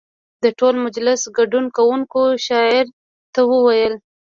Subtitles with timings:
[0.43, 2.85] د ټول مجلس ګډون کوونکو شاعر
[3.33, 3.93] ته وویل.